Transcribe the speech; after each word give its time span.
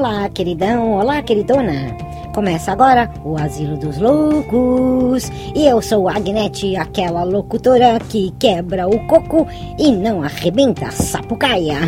Olá, 0.00 0.30
queridão. 0.30 0.92
Olá, 0.92 1.20
queridona. 1.20 1.94
Começa 2.34 2.72
agora 2.72 3.12
o 3.22 3.36
Asilo 3.36 3.76
dos 3.76 3.98
Loucos. 3.98 5.30
E 5.54 5.66
eu 5.66 5.82
sou 5.82 6.08
a 6.08 6.16
Agnete, 6.16 6.74
aquela 6.74 7.22
locutora 7.22 7.98
que 8.08 8.32
quebra 8.38 8.88
o 8.88 9.06
coco 9.06 9.46
e 9.78 9.92
não 9.92 10.22
arrebenta 10.22 10.86
a 10.86 10.90
sapucaia. 10.90 11.80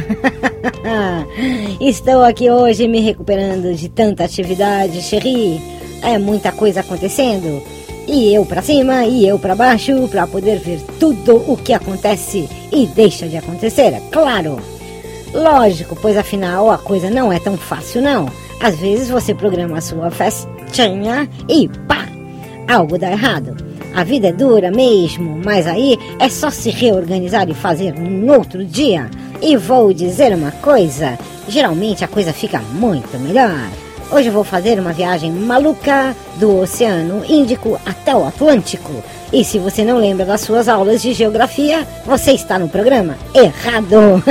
Estou 1.81 2.23
aqui 2.23 2.51
hoje 2.51 2.87
me 2.87 3.01
recuperando 3.01 3.75
de 3.75 3.89
tanta 3.89 4.25
atividade, 4.25 5.01
Cherie. 5.01 5.59
É 6.03 6.19
muita 6.19 6.53
coisa 6.53 6.81
acontecendo. 6.81 7.63
E 8.07 8.35
eu 8.35 8.45
pra 8.45 8.61
cima 8.61 9.07
e 9.07 9.27
eu 9.27 9.39
pra 9.39 9.55
baixo 9.55 10.07
pra 10.09 10.27
poder 10.27 10.59
ver 10.59 10.83
tudo 11.01 11.37
o 11.51 11.57
que 11.57 11.73
acontece 11.73 12.47
e 12.71 12.87
deixa 12.89 13.27
de 13.27 13.39
acontecer, 13.39 13.95
é 13.95 14.03
claro. 14.13 14.82
Lógico, 15.35 15.97
pois 16.01 16.17
afinal 16.17 16.71
a 16.71 16.79
coisa 16.79 17.11
não 17.11 17.33
é 17.33 17.39
tão 17.39 17.57
fácil 17.57 18.03
não. 18.03 18.29
Às 18.61 18.77
vezes 18.77 19.09
você 19.09 19.35
programa 19.35 19.79
a 19.79 19.81
sua 19.81 20.11
festinha 20.11 21.29
e 21.49 21.69
pá, 21.89 22.07
algo 22.69 22.99
dá 22.99 23.11
errado. 23.11 23.57
A 23.95 24.05
vida 24.05 24.29
é 24.29 24.33
dura 24.33 24.71
mesmo, 24.71 25.41
mas 25.45 25.67
aí 25.67 25.99
é 26.19 26.29
só 26.29 26.51
se 26.51 26.71
reorganizar 26.71 27.49
e 27.49 27.55
fazer 27.55 27.93
num 27.95 28.31
outro 28.31 28.65
dia. 28.65 29.11
E 29.41 29.57
vou 29.57 29.93
dizer 29.93 30.35
uma 30.35 30.51
coisa, 30.51 31.19
geralmente 31.49 32.05
a 32.05 32.09
coisa 32.09 32.33
fica 32.33 32.59
muito 32.75 33.19
melhor. 33.19 33.69
Hoje 34.13 34.29
vou 34.29 34.45
fazer 34.45 34.79
uma 34.79 34.93
viagem 34.93 35.33
maluca 35.33 36.15
do 36.37 36.59
Oceano 36.59 37.25
Índico 37.25 37.81
até 37.87 38.15
o 38.15 38.27
Atlântico. 38.27 38.93
E 39.33 39.43
se 39.43 39.59
você 39.59 39.83
não 39.83 39.97
lembra 39.97 40.27
das 40.27 40.43
suas 40.43 40.69
aulas 40.69 41.01
de 41.01 41.15
geografia, 41.15 41.89
você 42.05 42.33
está 42.33 42.59
no 42.59 42.69
programa 42.69 43.17
errado. 43.35 44.23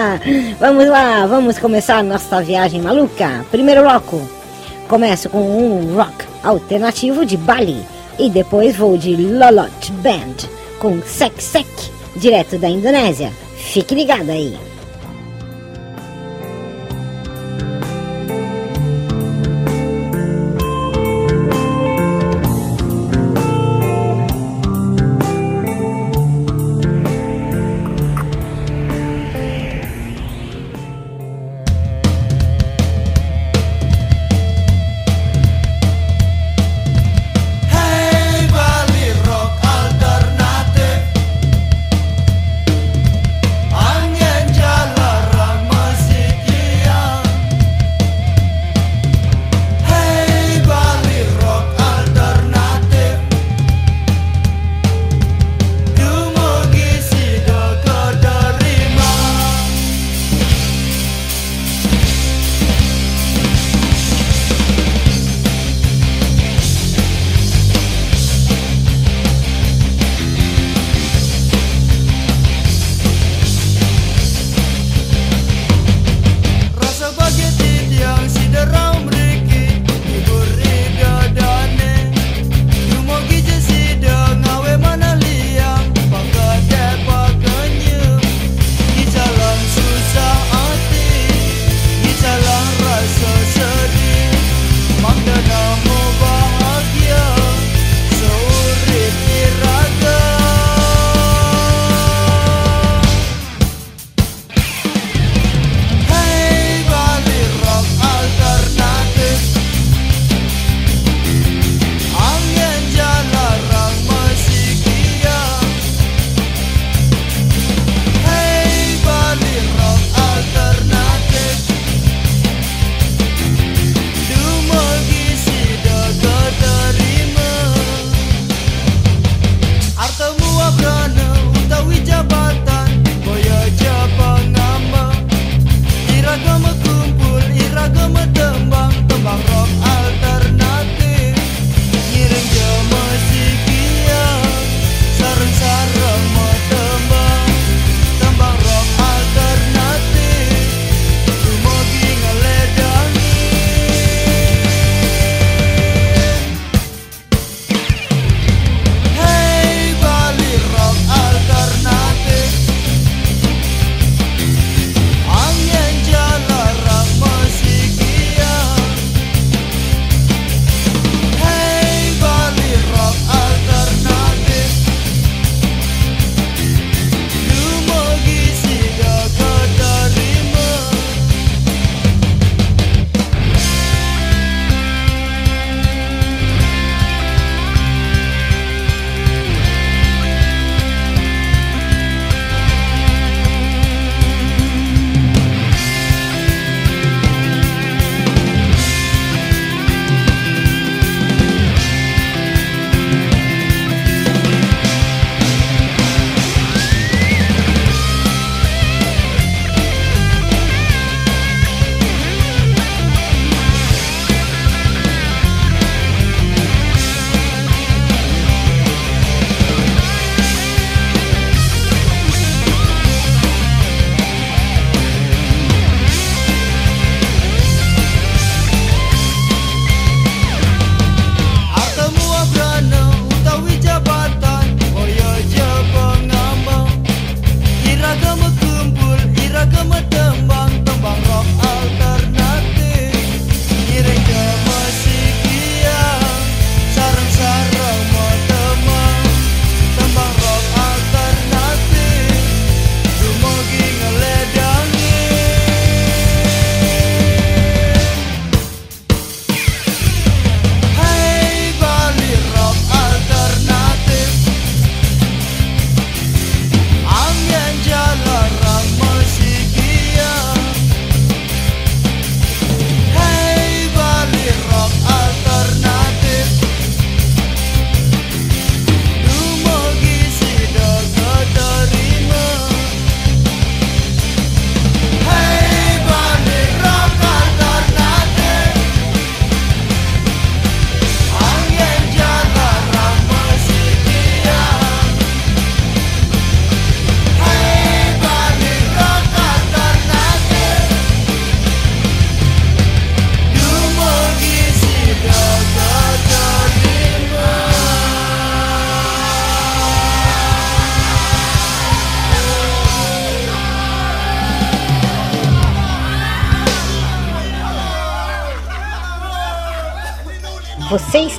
vamos 0.58 0.88
lá, 0.88 1.26
vamos 1.26 1.58
começar 1.58 2.02
nossa 2.02 2.40
viagem 2.40 2.80
maluca. 2.80 3.44
Primeiro 3.50 3.82
bloco. 3.82 4.26
Começo 4.88 5.28
com 5.28 5.42
um 5.42 5.94
rock 5.94 6.24
alternativo 6.42 7.26
de 7.26 7.36
Bali 7.36 7.84
e 8.18 8.30
depois 8.30 8.74
vou 8.74 8.96
de 8.96 9.14
Lolot 9.16 9.92
Band 10.02 10.48
com 10.78 11.02
Sek 11.02 11.44
Sek, 11.44 11.68
direto 12.16 12.56
da 12.56 12.70
Indonésia. 12.70 13.30
Fique 13.54 13.94
ligado 13.94 14.30
aí. 14.30 14.56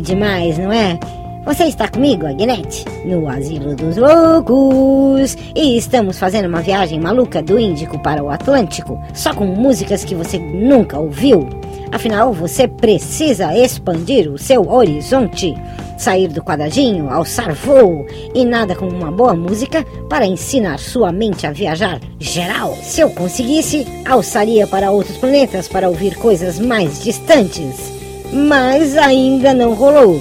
Demais, 0.00 0.58
não 0.58 0.72
é? 0.72 0.98
Você 1.44 1.64
está 1.64 1.86
comigo, 1.86 2.26
Agnete, 2.26 2.84
no 3.04 3.28
Asilo 3.28 3.76
dos 3.76 3.96
Loucos. 3.96 5.36
E 5.54 5.76
estamos 5.76 6.18
fazendo 6.18 6.48
uma 6.48 6.62
viagem 6.62 6.98
maluca 6.98 7.42
do 7.42 7.58
Índico 7.58 7.98
para 7.98 8.22
o 8.22 8.30
Atlântico, 8.30 9.00
só 9.12 9.32
com 9.32 9.46
músicas 9.46 10.04
que 10.04 10.14
você 10.14 10.38
nunca 10.38 10.98
ouviu. 10.98 11.48
Afinal, 11.92 12.32
você 12.32 12.66
precisa 12.66 13.56
expandir 13.56 14.28
o 14.30 14.38
seu 14.38 14.68
horizonte, 14.68 15.54
sair 15.96 16.28
do 16.28 16.42
quadradinho, 16.42 17.08
alçar 17.10 17.54
voo 17.54 18.04
e 18.34 18.44
nada 18.44 18.74
como 18.74 18.90
uma 18.90 19.12
boa 19.12 19.34
música 19.34 19.84
para 20.08 20.26
ensinar 20.26 20.78
sua 20.78 21.12
mente 21.12 21.46
a 21.46 21.52
viajar 21.52 22.00
geral. 22.18 22.74
Se 22.82 23.00
eu 23.00 23.10
conseguisse, 23.10 23.86
alçaria 24.04 24.66
para 24.66 24.90
outros 24.90 25.18
planetas 25.18 25.68
para 25.68 25.88
ouvir 25.88 26.16
coisas 26.16 26.58
mais 26.58 27.02
distantes 27.02 27.93
mas 28.34 28.96
ainda 28.96 29.54
não 29.54 29.74
rolou. 29.74 30.20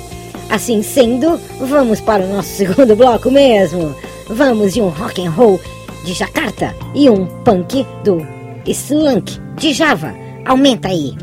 Assim 0.50 0.84
sendo, 0.84 1.40
vamos 1.60 2.00
para 2.00 2.24
o 2.24 2.28
nosso 2.28 2.50
segundo 2.56 2.96
bloco 2.96 3.32
mesmo. 3.32 3.96
Vamos 4.28 4.74
de 4.74 4.82
um 4.82 4.90
rock 4.90 5.26
and 5.26 5.32
roll 5.32 5.60
de 6.06 6.14
Jakarta 6.14 6.76
e 6.94 7.10
um 7.10 7.26
punk 7.44 7.86
do 8.04 8.26
Slunk 8.66 9.40
de 9.58 9.74
Java. 9.74 10.14
Aumenta 10.46 10.90
aí. 10.90 11.16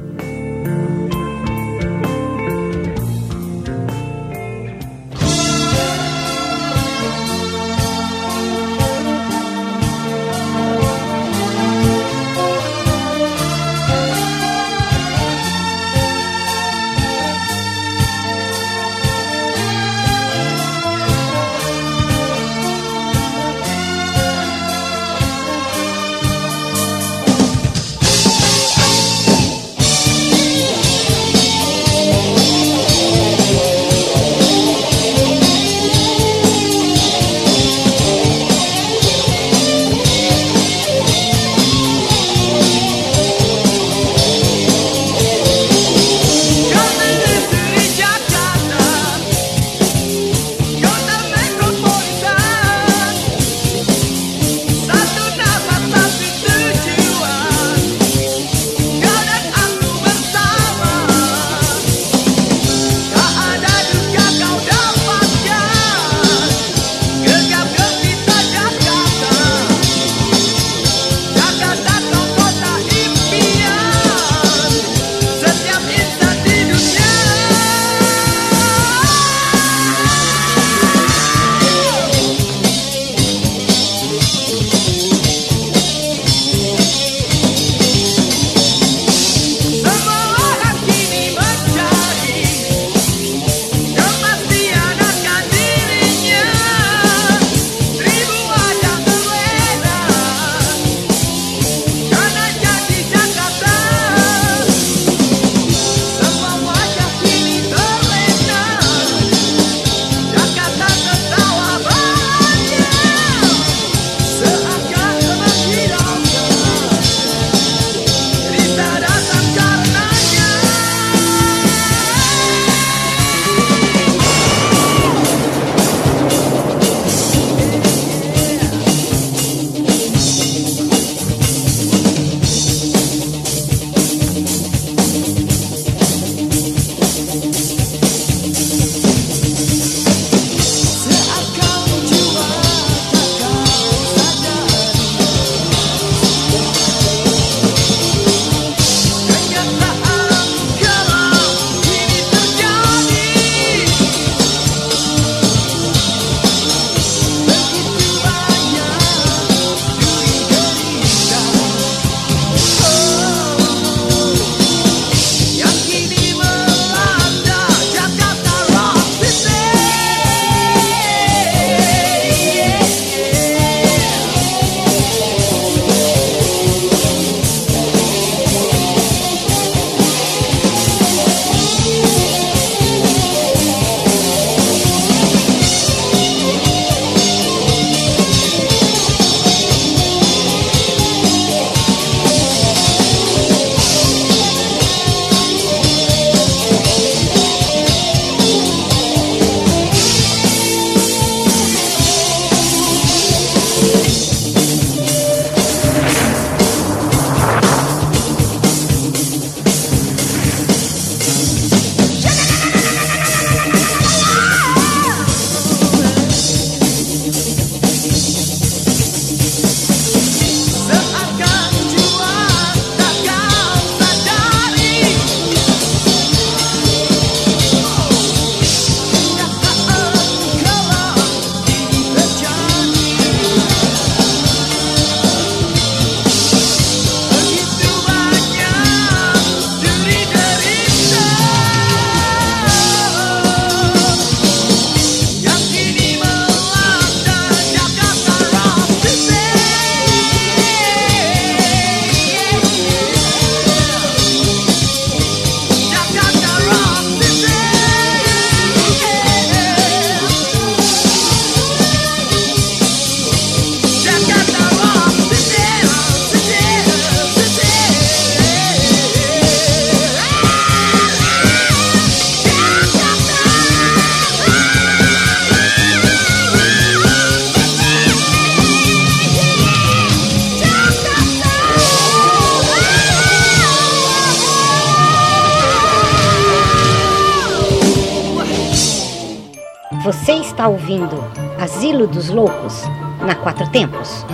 Ouvindo 290.90 291.25
Asilo 291.61 292.06
dos 292.06 292.30
Loucos 292.30 292.82
na 293.25 293.35
Quatro 293.37 293.68
Tempos. 293.70 294.25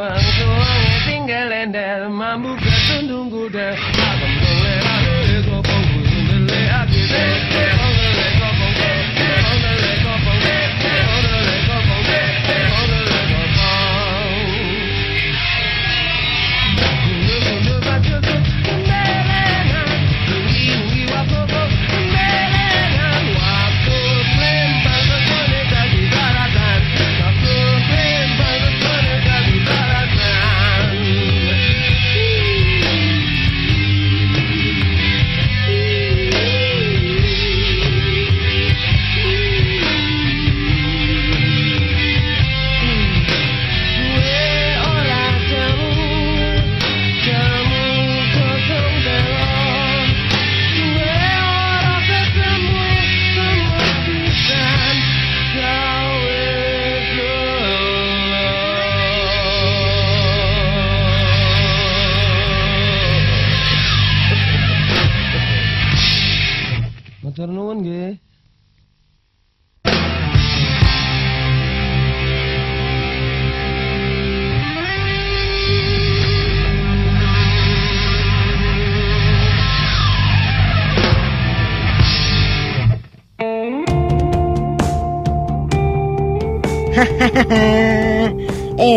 कोण 67.71 67.83
घे 67.83 68.11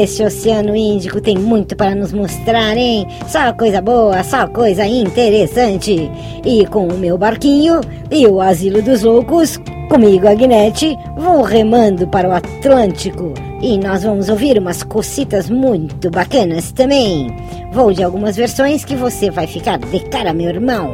Esse 0.04 0.22
Oceano 0.22 0.76
Índico 0.76 1.22
tem 1.22 1.38
muito 1.38 1.78
para 1.78 1.96
nos 1.96 2.12
mostrar, 2.12 2.76
hein? 2.76 3.08
Só 3.26 3.54
coisa 3.54 3.82
boa, 3.82 4.22
só 4.22 4.46
coisa 4.48 4.86
interessante. 4.86 6.12
E 6.46 6.66
com 6.66 6.89
o 6.89 6.98
meu 6.98 7.18
barquinho 7.18 7.80
e 8.12 8.28
o 8.28 8.42
Asilo 8.42 8.82
dos 8.82 9.02
Loucos, 9.02 9.58
comigo, 9.89 10.28
Agnete, 10.28 10.98
vou 11.18 11.42
remando 11.42 12.06
para 12.06 12.28
o 12.28 12.34
Atlântico. 12.34 13.34
E 13.62 13.78
nós 13.78 14.04
vamos 14.04 14.28
ouvir 14.28 14.60
umas 14.60 14.84
cocitas 14.84 15.50
muito 15.50 16.12
bacanas 16.12 16.74
também. 16.74 17.34
Vou 17.72 17.94
de 17.94 18.04
algumas 18.04 18.36
versões 18.36 18.84
que 18.84 18.98
você 18.98 19.32
vai 19.32 19.48
ficar 19.48 19.80
de 19.80 20.02
cara, 20.10 20.34
meu 20.34 20.50
irmão. 20.50 20.94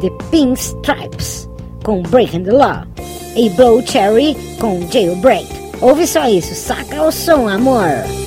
The 0.00 0.08
Pink 0.30 0.58
Stripes, 0.58 1.46
com 1.84 2.00
Breaking 2.04 2.44
the 2.44 2.52
Law. 2.52 2.84
E 3.36 3.50
Blow 3.50 3.82
Cherry, 3.82 4.34
com 4.58 4.80
Jailbreak. 4.90 5.46
Ouve 5.82 6.06
só 6.06 6.26
isso, 6.26 6.54
saca 6.54 7.02
o 7.02 7.12
som, 7.12 7.46
amor. 7.46 8.25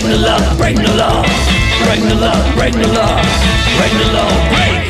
Break 0.00 0.16
the 0.16 0.24
law, 0.24 0.56
break 0.56 0.76
the 0.76 0.94
law, 0.96 1.22
break 1.84 2.00
the 2.00 2.14
law, 2.14 2.54
break 2.56 2.72
the 2.72 2.88
law, 2.88 3.20
break 3.76 3.92
the 3.92 4.08
law, 4.16 4.32
break. 4.48 4.80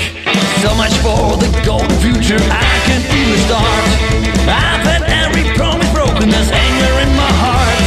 So 0.62 0.70
much 0.76 0.94
for 1.02 1.34
the 1.36 1.50
golden 1.66 1.90
future, 1.98 2.38
I 2.38 2.78
can 2.86 3.02
even 3.10 3.38
start. 3.46 3.84
I've 4.46 4.86
had 4.86 5.02
every 5.10 5.42
promise 5.58 5.90
broken, 5.90 6.30
there's 6.30 6.50
anger 6.50 6.94
in 7.02 7.10
my 7.16 7.32
heart. 7.42 7.80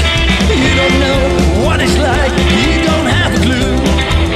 You 0.52 0.74
don't 0.76 1.00
know 1.00 1.64
what 1.64 1.80
it's 1.80 1.96
like, 1.96 2.34
you 2.60 2.84
don't 2.84 3.08
have 3.08 3.32
a 3.32 3.40
clue. 3.40 3.72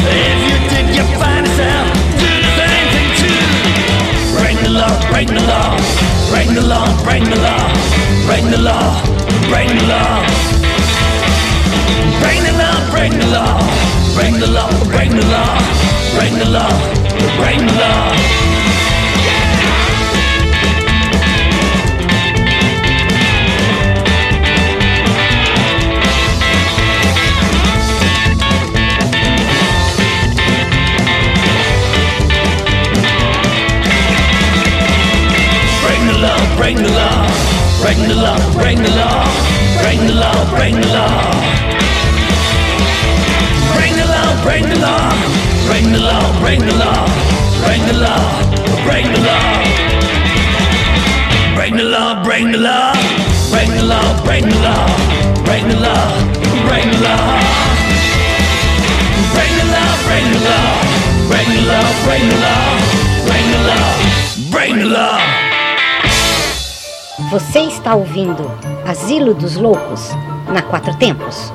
If 0.08 0.39
you 0.47 0.58
did, 0.71 0.88
you 0.95 1.04
find 1.19 1.43
yourself 1.43 1.91
doing 2.23 2.43
the 2.47 2.54
same 2.56 2.88
thing 2.95 3.10
too. 3.19 3.43
Break 4.39 4.58
the 4.63 4.71
law, 4.71 4.95
break 5.12 5.28
the 5.28 5.43
law, 5.43 5.76
break 6.32 6.47
the 6.56 6.63
law, 6.63 6.88
break 7.04 7.23
the 7.28 7.36
law, 7.36 7.67
break 8.23 8.43
the 8.47 8.62
law, 8.63 9.04
break 9.52 9.67
the 9.76 9.88
law. 9.88 10.67
Break 12.22 12.40
the 12.42 12.54
law, 12.58 12.92
break 12.92 13.12
the 13.12 13.28
law, 13.28 13.60
break 14.16 14.34
the 14.40 14.48
law, 14.48 14.70
break 14.92 15.10
the 15.10 15.26
law, 15.26 15.60
break 16.16 16.34
the 16.34 16.50
law, 16.50 16.72
break 17.38 17.60
the 17.60 17.74
law. 17.80 18.48
Break 35.82 36.02
the 36.06 36.18
law, 36.20 36.58
break 36.58 36.78
the 36.78 36.90
law, 36.90 37.28
break 37.82 37.98
the 37.98 38.16
law, 38.16 38.54
break 38.54 38.78
the 38.78 38.90
law, 38.96 39.47
Bring 39.88 40.06
the 40.06 40.15
love, 40.15 40.50
bring 40.50 40.76
the 40.76 40.88
love. 40.88 41.32
Bring 43.73 43.95
the 43.95 44.06
love, 44.06 44.43
bring 44.43 44.63
the 44.67 44.76
love. 44.76 45.15
Bring 45.65 45.91
the 45.93 46.00
love, 46.00 46.39
bring 46.41 46.60
the 46.60 46.73
love. 46.76 47.08
Bring 47.63 47.84
the 47.88 47.93
bring 48.84 49.08
the. 49.13 49.38
Bring 51.56 51.76
the 51.78 52.19
bring 52.21 52.52
the. 52.52 52.80
Bring 53.50 53.71
the 53.88 54.02
bring 54.26 54.50
the. 54.50 54.76
Bring 55.47 55.67
the 55.71 55.95
bring 56.67 56.91
the. 57.04 57.15
Bring 59.32 59.56
the 59.71 59.86
bring 60.04 60.28
the. 60.43 60.60
Bring 61.32 61.52
the 61.63 61.80
bring 62.04 62.28
the. 62.43 62.56
Bring 63.23 63.50
the 63.63 63.80
bring 64.52 64.80
the. 64.89 65.08
Você 67.32 67.60
está 67.62 67.95
ouvindo 67.95 68.77
Asilo 68.88 69.34
dos 69.34 69.58
Loucos, 69.58 70.12
na 70.47 70.62
Quatro 70.62 70.95
Tempos. 70.95 71.52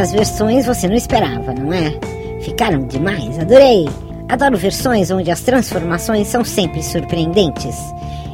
Essas 0.00 0.12
versões 0.12 0.64
você 0.64 0.88
não 0.88 0.94
esperava, 0.94 1.52
não 1.52 1.70
é? 1.74 1.92
Ficaram 2.40 2.86
demais, 2.86 3.38
adorei! 3.38 3.86
Adoro 4.30 4.56
versões 4.56 5.10
onde 5.10 5.30
as 5.30 5.42
transformações 5.42 6.26
são 6.26 6.42
sempre 6.42 6.82
surpreendentes. 6.82 7.76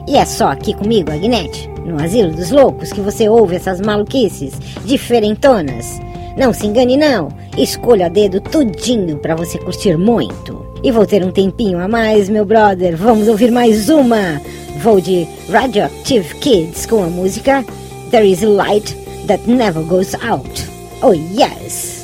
E 0.06 0.16
é 0.16 0.24
só 0.24 0.52
aqui 0.52 0.72
comigo, 0.72 1.10
Agnete, 1.10 1.68
no 1.84 2.00
Asilo 2.00 2.30
dos 2.30 2.52
Loucos, 2.52 2.92
que 2.92 3.00
você 3.00 3.28
ouve 3.28 3.56
essas 3.56 3.80
maluquices 3.80 4.54
diferentonas. 4.84 6.00
Não 6.36 6.52
se 6.52 6.68
engane 6.68 6.96
não, 6.96 7.30
escolha 7.58 8.06
a 8.06 8.10
dedo 8.10 8.40
tudinho 8.40 9.18
para 9.18 9.34
você 9.34 9.58
curtir 9.58 9.98
muito. 9.98 10.64
E 10.84 10.92
vou 10.92 11.04
ter 11.04 11.24
um 11.24 11.32
tempinho 11.32 11.80
a 11.80 11.88
mais, 11.88 12.28
meu 12.28 12.44
brother, 12.44 12.96
vamos 12.96 13.26
ouvir 13.26 13.50
mais 13.50 13.88
uma. 13.88 14.40
Vou 14.78 15.00
de 15.00 15.26
Radioactive 15.50 16.32
Kids 16.36 16.86
com 16.86 17.02
a 17.02 17.08
música 17.08 17.64
There 18.12 18.30
is 18.30 18.44
a 18.44 18.48
Light 18.48 18.96
That 19.26 19.50
Never 19.50 19.82
Goes 19.82 20.14
Out. 20.14 20.75
Oh, 21.02 21.12
yes. 21.12 21.95